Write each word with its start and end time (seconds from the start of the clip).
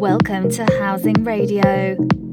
Welcome 0.00 0.48
to 0.52 0.64
Housing 0.78 1.22
Radio. 1.24 2.23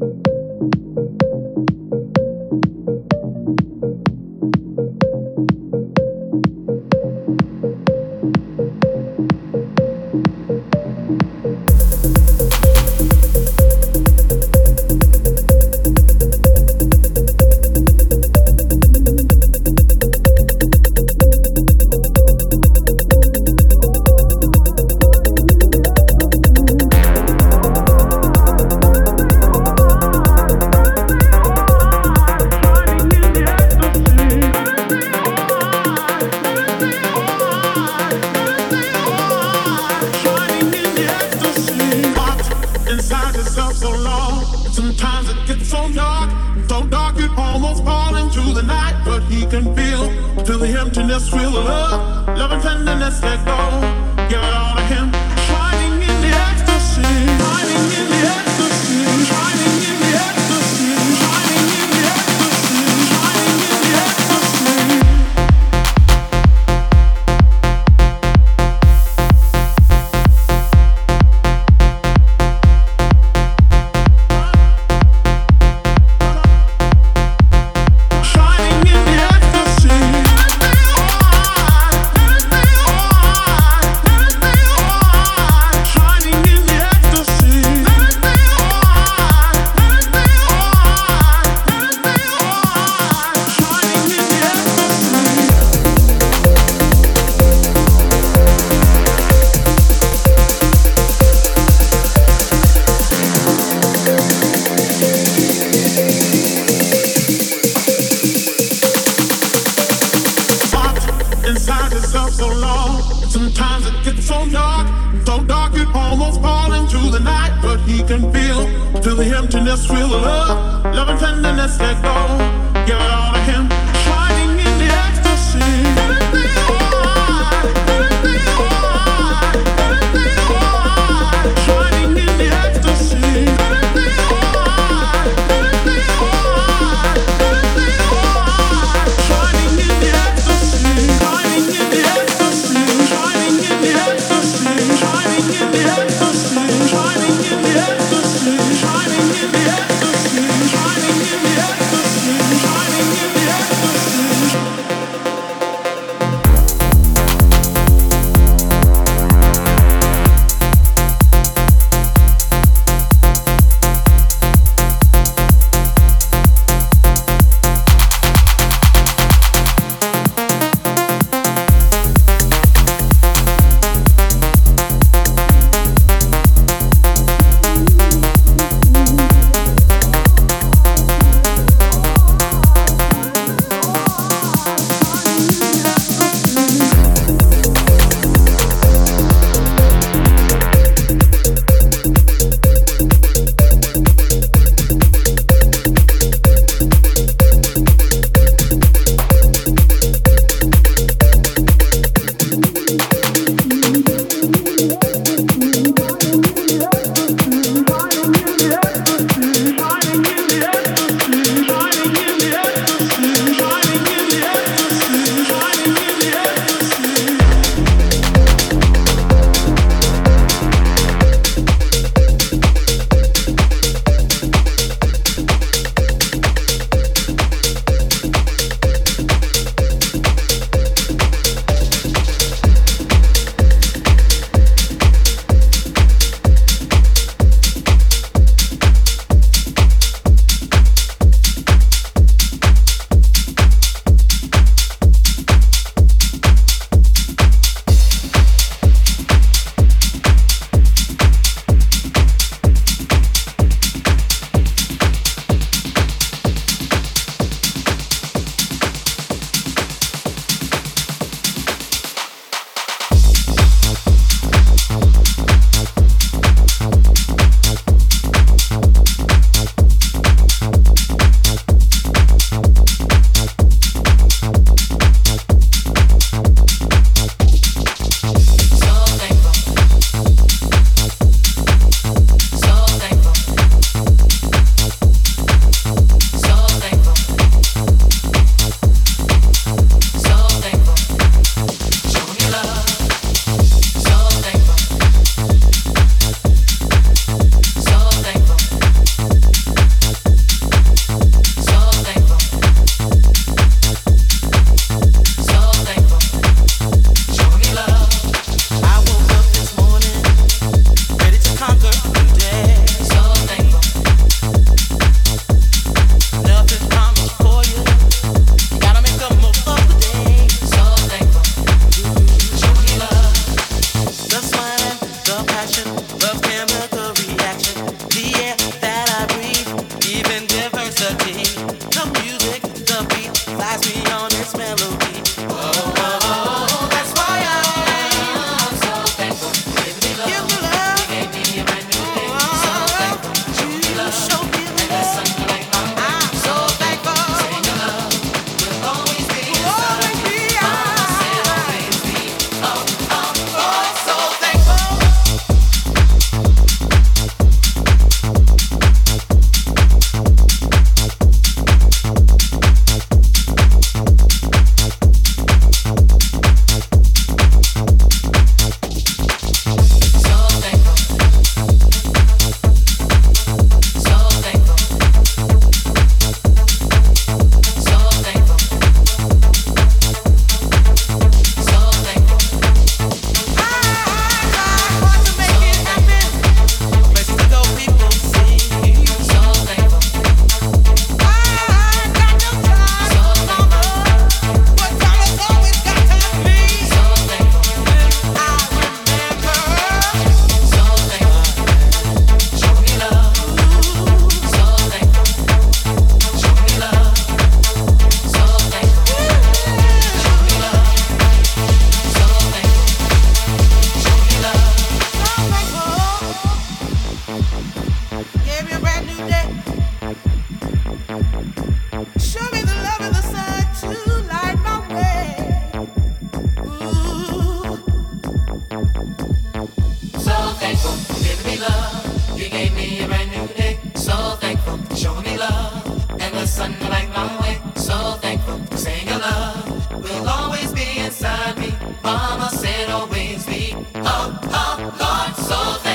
all 445.51 445.90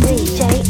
DJ 0.00 0.65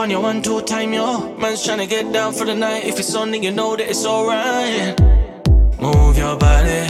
on 0.00 0.08
your 0.08 0.22
one, 0.22 0.40
two 0.40 0.62
time, 0.62 0.94
yo. 0.94 1.36
Man's 1.36 1.66
tryna 1.66 1.86
get 1.86 2.10
down 2.10 2.32
for 2.32 2.46
the 2.46 2.54
night. 2.54 2.84
If 2.84 2.98
it's 2.98 3.14
on, 3.14 3.32
then 3.32 3.42
you 3.42 3.50
know 3.50 3.76
that 3.76 3.90
it's 3.90 4.06
alright. 4.06 4.98
Move 5.78 6.16
your 6.16 6.36
body. 6.38 6.89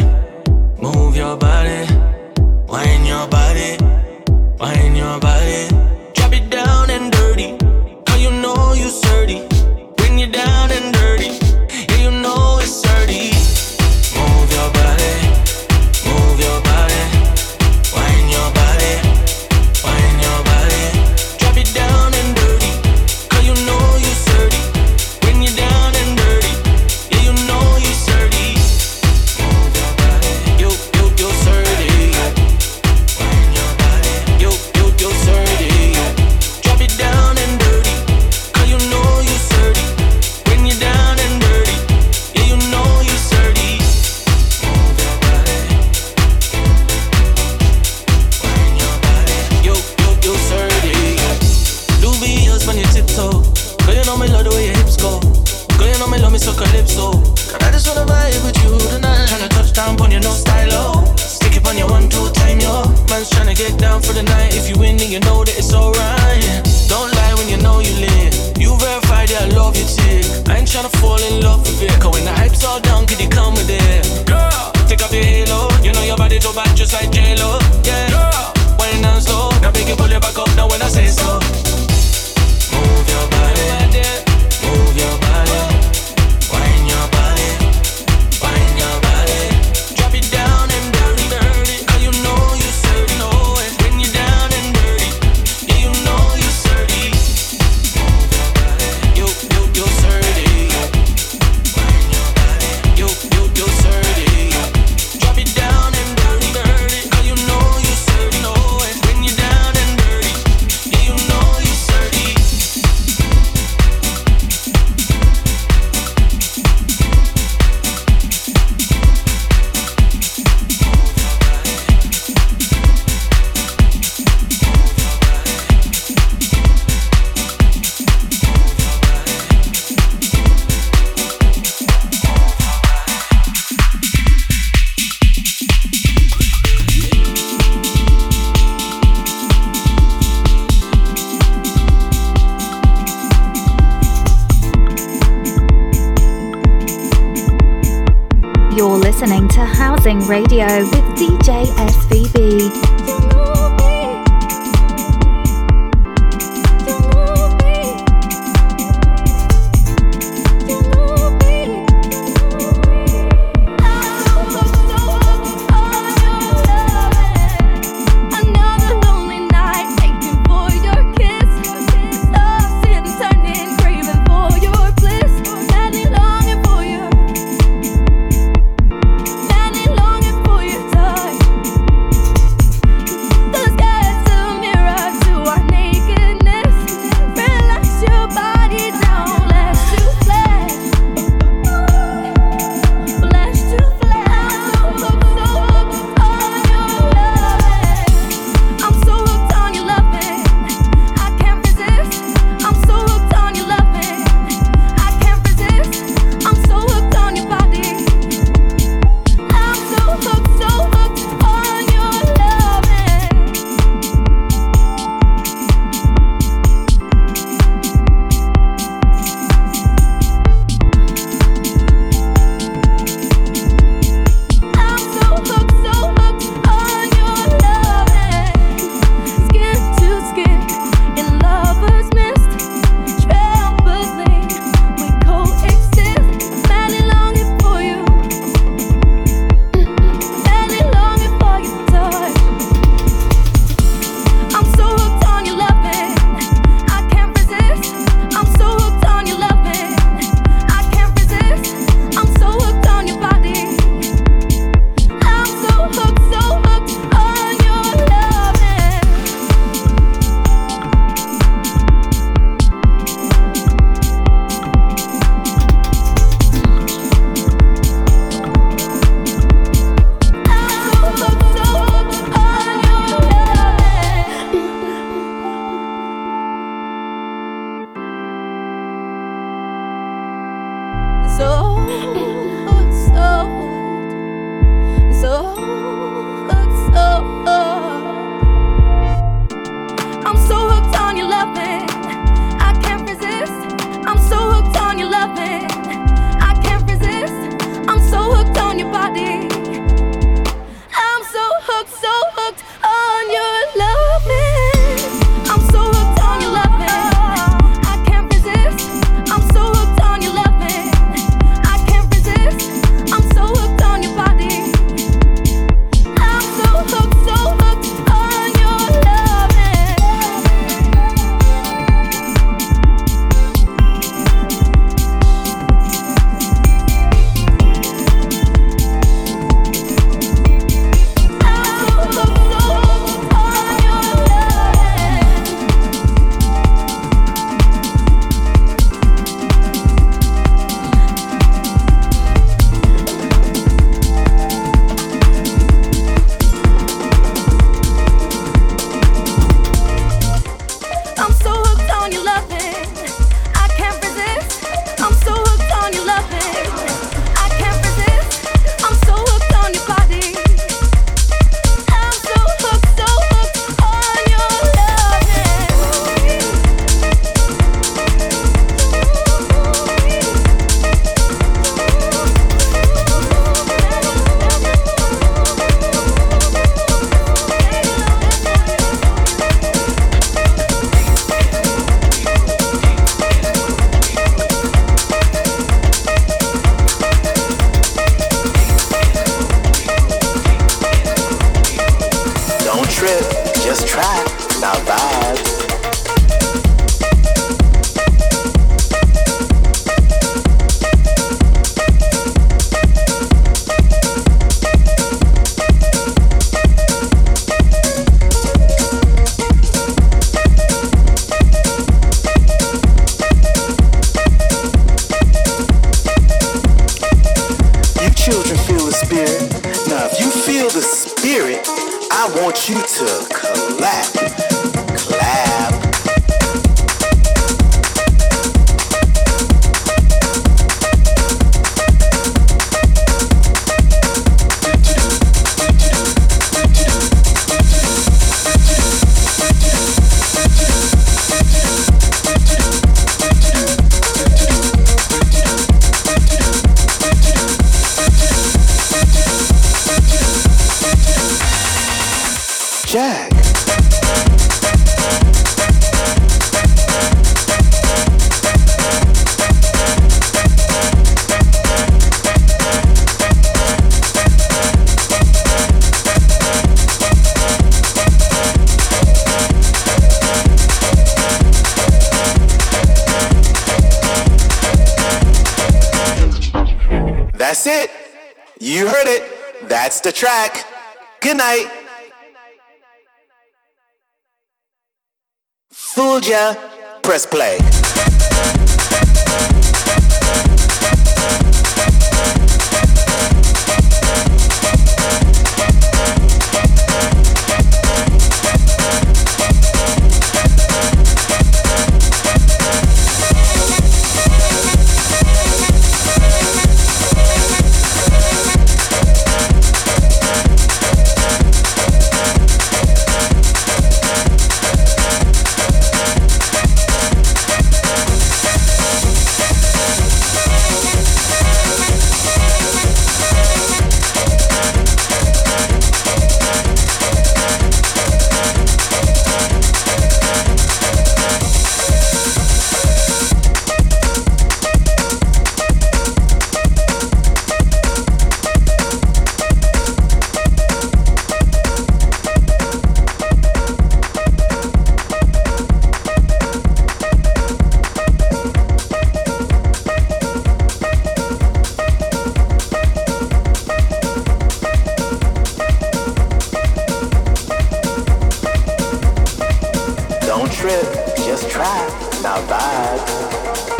Don't 560.31 560.53
trip, 560.53 560.85
just 561.17 561.51
try, 561.51 561.89
not 562.23 562.39
vibe. 562.49 563.80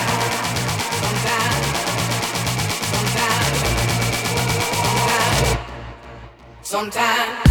Sometimes 6.71 7.50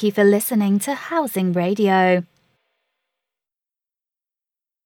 Thank 0.00 0.16
you 0.16 0.24
for 0.24 0.30
listening 0.30 0.78
to 0.78 0.94
Housing 0.94 1.52
Radio. 1.52 2.24